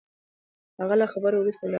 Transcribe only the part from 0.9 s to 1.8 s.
له خبرو وروسته ولاړ.